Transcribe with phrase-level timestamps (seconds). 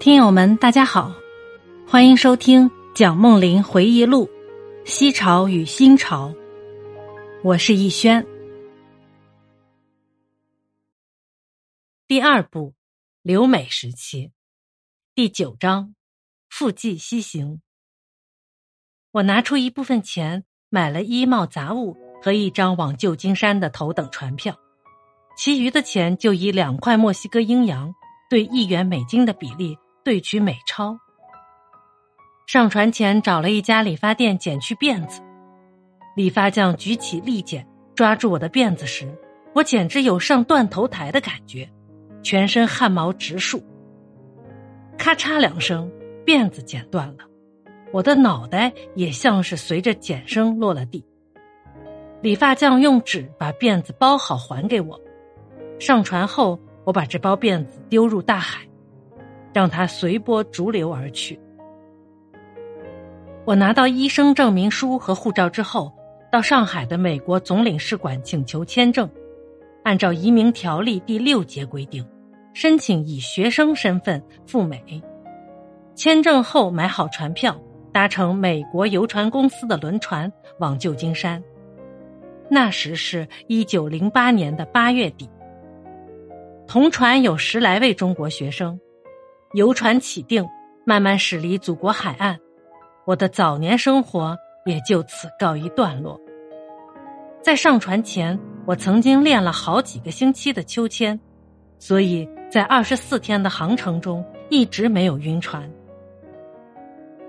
[0.00, 1.14] 听友们，大家好，
[1.86, 4.24] 欢迎收听蒋梦麟回忆录
[4.86, 6.30] 《西潮与新潮》，
[7.44, 8.26] 我是逸轩。
[12.08, 12.72] 第二部，
[13.20, 14.30] 留美时期，
[15.14, 15.94] 第九章，
[16.48, 17.60] 复计西行。
[19.10, 24.58] 我拿出一部分钱买了衣帽杂物和一张往旧金山的头等船票，
[25.36, 27.92] 其余的钱就以两块墨西哥鹰洋
[28.30, 29.76] 对一元美金的比例。
[30.04, 30.98] 对取美钞。
[32.46, 35.20] 上船前找了一家理发店剪去辫子，
[36.16, 39.16] 理发匠举起利剪抓住我的辫子时，
[39.54, 41.70] 我简直有上断头台的感觉，
[42.22, 43.62] 全身汗毛直竖。
[44.98, 45.90] 咔嚓两声，
[46.26, 47.24] 辫子剪断了，
[47.92, 51.04] 我的脑袋也像是随着剪声落了地。
[52.20, 55.00] 理发匠用纸把辫子包好还给我。
[55.78, 58.60] 上船后，我把这包辫子丢入大海。
[59.52, 61.38] 让他随波逐流而去。
[63.44, 65.92] 我拿到医生证明书和护照之后，
[66.30, 69.10] 到上海的美国总领事馆请求签证，
[69.82, 72.06] 按照移民条例第六节规定，
[72.52, 75.02] 申请以学生身份赴美。
[75.96, 77.58] 签证后买好船票，
[77.92, 81.42] 搭乘美国游船公司的轮船往旧金山。
[82.48, 85.28] 那时是一九零八年的八月底，
[86.66, 88.78] 同船有十来位中国学生。
[89.52, 90.48] 游船起定，
[90.84, 92.38] 慢慢驶离祖国海岸，
[93.04, 96.20] 我的早年生活也就此告一段落。
[97.42, 101.18] 在上船前，我曾经练了好几个星期的秋千，
[101.80, 105.68] 所以在二十四天的航程中一直没有晕船。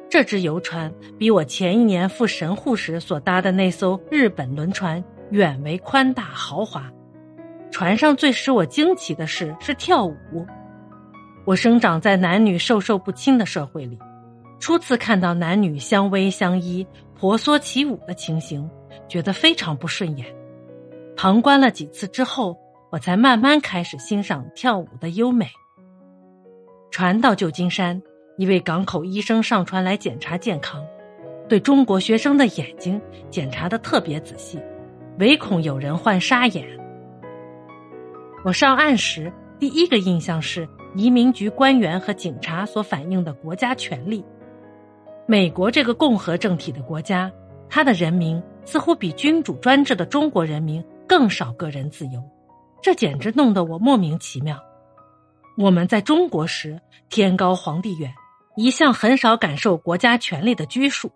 [0.08, 6.88] 这只游船比我前一年赴神户时所搭的那艘日本轮船远为宽大豪华。
[7.72, 10.45] 船上最使我惊奇的事是跳舞。
[11.44, 13.97] 我生长在男女授受不亲的社会里，
[14.59, 18.69] 初次看到男女相偎相依、婆娑起舞的情形，
[19.07, 20.28] 觉得非常不顺眼。
[21.18, 22.56] 旁观了几次之后，
[22.91, 25.47] 我才慢慢开始欣赏跳舞的优美。
[26.91, 28.00] 船到旧金山，
[28.38, 30.85] 一位港口医生上船来检查健康，
[31.50, 33.01] 对中国学生的眼睛
[33.31, 34.59] 检查的特别仔细，
[35.18, 36.68] 唯恐有人患沙眼。
[38.44, 40.69] 我上岸时，第一个印象是。
[40.96, 44.24] 移民局官员和警察所反映的国家权力，
[45.25, 47.31] 美国这个共和政体的国家，
[47.69, 52.22] 他的人民似乎比君主专制的中国人民更少个人自由，
[52.81, 54.57] 这简直弄得我莫名其妙。
[55.57, 58.13] 我们在中国时，天高皇帝远，
[58.56, 61.12] 一向很少感受国家权力的拘束。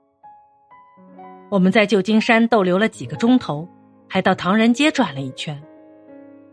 [1.49, 3.67] 我们在旧金山逗留了几个钟头，
[4.07, 5.61] 还到唐人街转了一圈。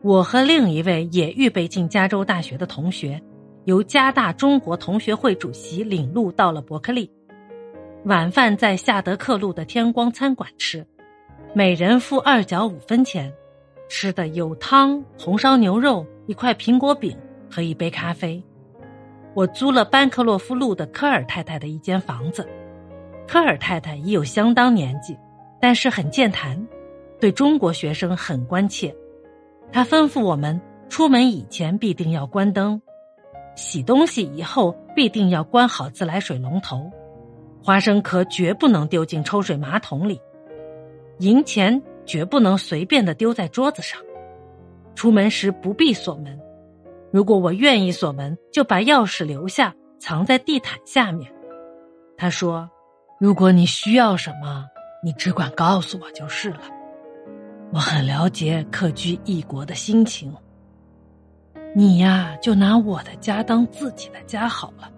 [0.03, 3.23] 我和另一位也预备进加州大学的同学，
[3.67, 7.09] 由加大中国同学会主席领路到了伯克利。
[8.05, 10.85] 晚饭在夏德克路的天光餐馆吃，
[11.55, 13.33] 每人付二角五分钱，
[13.89, 17.17] 吃的有汤、红烧牛肉、一块苹果饼
[17.49, 18.43] 和一杯咖啡。
[19.35, 22.45] 我租了班克洛夫路的科尔太太的一间房子。
[23.29, 25.17] 科尔太太已有相当年纪，
[25.61, 26.61] 但是很健谈，
[27.21, 28.93] 对中国学生很关切。
[29.73, 30.61] 他吩咐我们
[30.91, 32.81] 出门以前必定要关灯，
[33.57, 36.91] 洗东西以后必定要关好自来水龙头，
[37.65, 40.21] 花生壳绝不能丢进抽水马桶里，
[41.21, 43.99] 银钱绝不能随便的丢在桌子上，
[44.95, 46.39] 出门时不必锁门，
[47.11, 51.33] 如果我愿意锁门，就把钥匙留下，藏在地毯下面。
[52.19, 52.71] 他说
[53.19, 54.67] ：“如果你需要什么，
[55.03, 56.61] 你只管告诉我就是了。”
[57.73, 60.31] 我很了解客居异国的心情。
[61.75, 64.93] 你呀，就拿我的家当自己的家好了，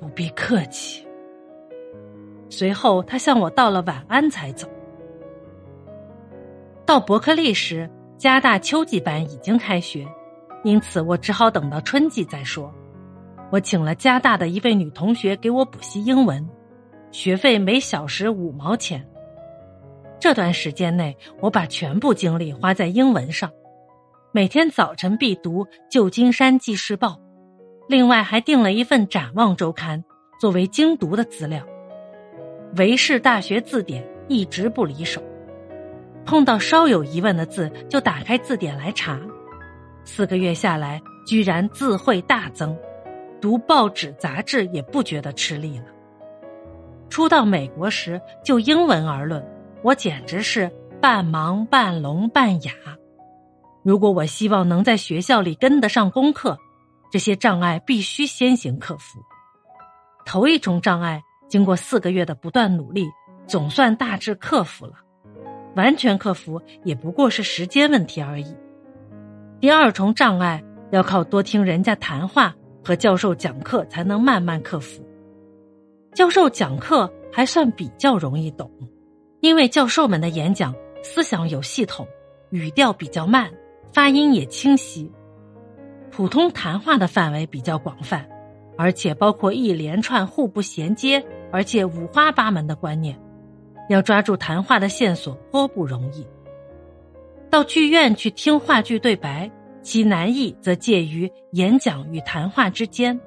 [0.00, 1.06] 不必客气。
[2.50, 4.68] 随后，他向我道了晚安才走。
[6.84, 7.88] 到伯克利时，
[8.18, 10.04] 加大秋季班已经开学，
[10.64, 12.74] 因此我只好等到春季再说。
[13.52, 16.44] 我请了加大的一位女同学给我补习英文，
[17.12, 19.08] 学费每小时五毛钱。
[20.24, 23.52] 这段时间内，我把全部精力花在英文上，
[24.32, 27.08] 每天早晨必读《旧金山纪事报》，
[27.90, 30.02] 另外还订了一份《展望周刊》
[30.40, 31.62] 作为精读的资料。
[32.78, 35.22] 维氏大学字典一直不离手，
[36.24, 39.20] 碰到稍有疑问的字就打开字典来查。
[40.06, 42.74] 四个月下来，居然字汇大增，
[43.42, 45.84] 读报纸杂志也不觉得吃力了。
[47.10, 49.46] 初到美国时，就英文而论。
[49.84, 52.72] 我简直是半盲半聋半哑。
[53.82, 56.56] 如果我希望能在学校里跟得上功课，
[57.12, 59.20] 这些障碍必须先行克服。
[60.24, 63.06] 头一重障碍，经过四个月的不断努力，
[63.46, 64.94] 总算大致克服了。
[65.76, 68.56] 完全克服也不过是时间问题而已。
[69.60, 75.06] 第二重障碍要靠多听人家谈话和教授讲课才能慢慢克服。
[76.14, 78.70] 教授讲课还算比较容易懂，
[79.44, 82.08] 因为教授们的演讲思想有系统，
[82.48, 83.52] 语调比较慢，
[83.92, 85.12] 发音也清晰。
[86.10, 88.26] 普通谈话的范围比较广泛，
[88.78, 93.20] 而且包括一连串互不衔接而且五花八门的观念。
[93.90, 96.26] 要抓住谈话的线索颇不容易。
[97.50, 99.50] 到剧院去听话剧对白，
[99.82, 103.20] 其难易则介于演讲与谈话之间。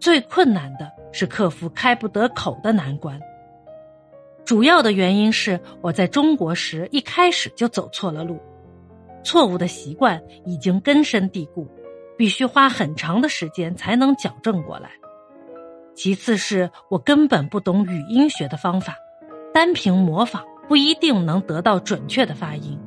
[0.00, 3.16] 最困难的是克服开不得口的难关。
[4.46, 8.38] 主要的原因是我在中国时一开始就走错了路，
[9.24, 11.68] 错误的习惯已经根深蒂固，
[12.16, 14.90] 必须花很长的时间才能矫正过来。
[15.96, 18.94] 其次是我根本不懂语音学的方法，
[19.52, 22.78] 单凭模仿不一定能得到准确的发音，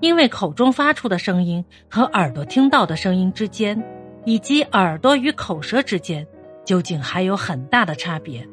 [0.00, 3.84] 因为口中发出的声音和耳朵听到的声音之间，
[4.24, 6.26] 以及耳朵与口舌之间，
[6.64, 8.48] 究竟还有很大的差别。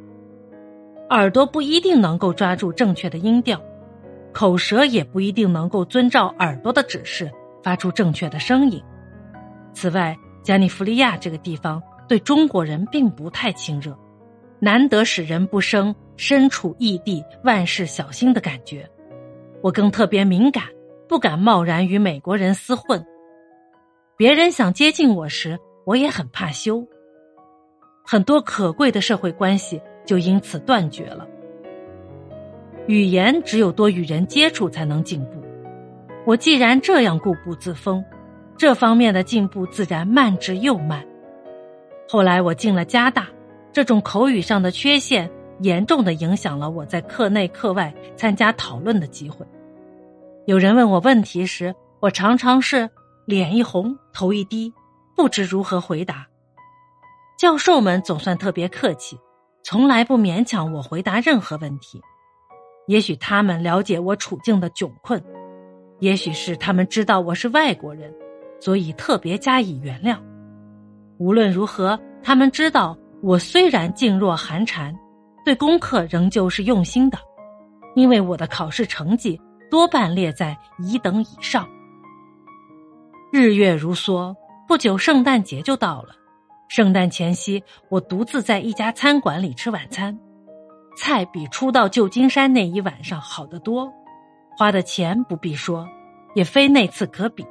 [1.09, 3.61] 耳朵不一定能够抓住正确的音调，
[4.33, 7.31] 口舌也不一定能够遵照耳朵的指示
[7.63, 8.81] 发出正确的声音。
[9.73, 11.81] 此外，加利福利亚这个地方。
[12.07, 13.97] 对中国人并不太亲热，
[14.59, 18.87] 难得使人不生身处异地万事小心的感觉。
[19.63, 20.65] 我更特别敏感，
[21.09, 23.03] 不敢贸然与美国人厮混。
[24.15, 26.87] 别人想接近我时，我也很怕羞。
[28.05, 31.27] 很多可贵的社会关系就因此断绝了。
[32.87, 35.43] 语言只有多与人接触才能进步。
[36.25, 38.03] 我既然这样固步自封，
[38.57, 41.05] 这方面的进步自然慢之又慢。
[42.07, 43.27] 后来我进了加大，
[43.73, 45.29] 这种口语上的缺陷
[45.59, 49.45] 严重的影响了我在课内课外参加讨论的机会。
[50.45, 52.89] 有人问我问题时，我常常是
[53.25, 54.71] 脸一红，头一低，
[55.15, 56.27] 不知如何回答。
[57.37, 59.19] 教授们总算特别客气，
[59.67, 61.99] 从来不勉强我回答任何问题。
[62.85, 65.19] 也许他们了解我处境的窘困，
[65.97, 68.13] 也许是他们知道我是外国人，
[68.59, 70.19] 所以特别加以原谅。
[71.17, 74.95] 无论如何，他们知道我虽然静若寒蝉，
[75.43, 77.17] 对功课仍旧是用心的，
[77.95, 79.41] 因为我的考试成绩
[79.71, 81.67] 多半列在乙等以上。
[83.33, 84.31] 日月如梭，
[84.67, 86.09] 不久圣诞节就到了。
[86.67, 90.17] 圣诞前夕，我独自在一家餐馆里吃晚餐，
[90.97, 93.91] 菜比初到旧金山那一晚上好得多，
[94.57, 95.87] 花的钱不必说，
[96.33, 97.45] 也非那次可比。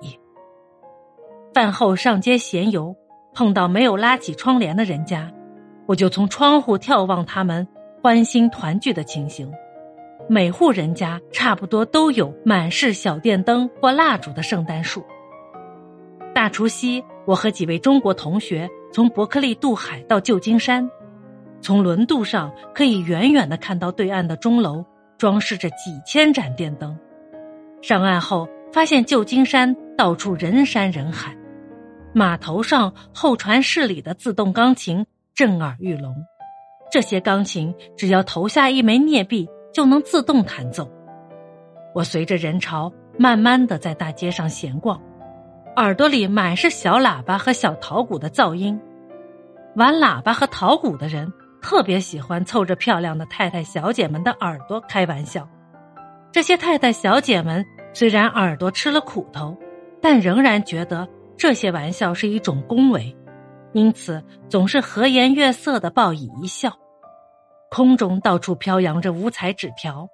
[1.52, 2.94] 饭后上街闲游。
[3.36, 5.28] 碰到没有拉起窗帘的人家，
[5.86, 7.66] 我就从窗户眺望他们
[8.00, 9.52] 欢欣团聚的情形。
[10.28, 15.04] 每户人家差不多都有满是小电灯或蜡烛的圣诞树。
[16.32, 20.88] 大除夕，我和几位中国同学从伯克利渡海到旧金山，
[21.60, 24.84] 从轮渡上可以远远的看到对岸的钟楼
[25.18, 26.96] 装饰着几千盏电灯。
[27.82, 31.36] 上岸后，发现旧金山到处人山人海。
[32.12, 35.04] 码头上候船室里的自动钢琴
[35.34, 36.14] 震耳欲聋，
[36.92, 40.88] 这些钢琴只要投下一枚镍币就能自动弹奏。
[41.96, 45.00] 我随着人潮慢慢的在大街上闲逛，
[45.74, 48.80] 耳朵里满是小喇叭和小陶鼓的噪音。
[49.76, 55.48] 玩喇叭和陶鼓的人特别喜欢凑着漂亮的太太小姐们的耳朵开玩笑。
[56.30, 59.56] 这些太太小姐们虽然耳朵吃了苦头，
[60.00, 61.08] 但仍然觉得。
[61.36, 63.14] 这些玩笑是一种恭维，
[63.72, 66.72] 因此总是和颜悦色的报以一笑。
[67.70, 70.08] 空中到处飘扬着五彩纸条，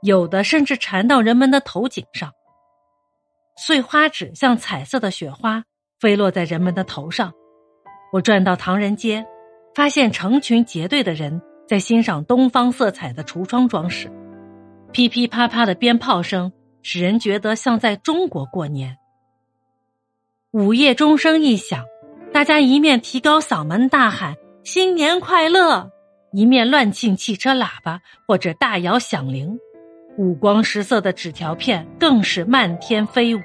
[0.00, 2.32] 有的甚至缠到人们的头颈上。
[3.58, 5.62] 碎花纸像彩色的雪花
[6.00, 7.30] 飞落在人们的头上。
[8.12, 9.26] 我转到唐人街，
[9.74, 14.12] 发现成群结队的人在欣赏东方色彩的橱窗装饰，
[14.92, 16.52] 噼噼啪啪的鞭炮声
[16.82, 18.98] 使人觉得像在中国过年。
[20.50, 21.86] 午夜钟声一响，
[22.34, 25.90] 大家一面提高嗓门大喊“新年快乐”，
[26.32, 29.58] 一面乱庆汽车喇叭或者大摇响铃，
[30.18, 33.40] 五光十色的纸条片更是漫天飞舞。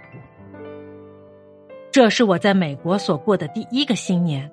[1.90, 4.52] 这是我在美国所过的第一个新年，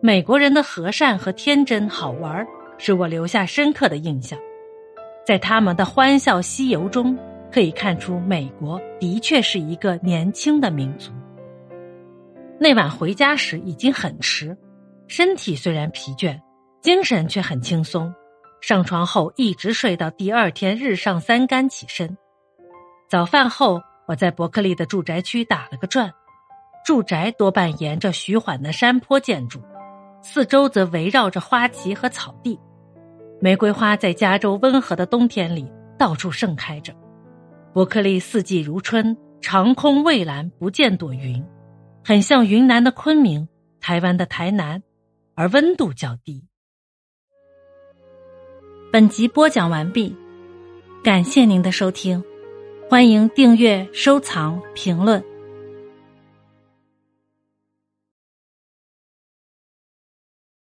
[0.00, 2.46] 美国人的和善和天真好玩，
[2.78, 4.38] 使我留下深刻的印象。
[5.26, 7.18] 在他们的欢笑西游中，
[7.50, 11.10] 可以看出美国的确是一个年轻的民族。
[12.60, 14.56] 那晚回家时已经很迟，
[15.08, 16.38] 身体虽然疲倦，
[16.80, 18.14] 精神却很轻松。
[18.60, 22.16] 上床后一直睡到第二天日上三竿起身。
[23.08, 26.12] 早饭后，我在伯克利的住宅区打了个转。
[26.86, 29.60] 住宅多半沿着徐缓的山坡建筑，
[30.22, 32.58] 四周则围绕着花旗和草地。
[33.40, 36.92] 玫瑰花在加州温和的冬天里到处盛开着。
[37.72, 41.44] 伯克利四季如春，长空蔚蓝，不见朵云，
[42.04, 43.48] 很像云南的昆明、
[43.80, 44.82] 台湾的台南，
[45.34, 46.44] 而温度较低。
[48.90, 50.16] 本集播讲完毕，
[51.04, 52.24] 感谢您的收听，
[52.88, 55.22] 欢迎订阅、收藏、评论。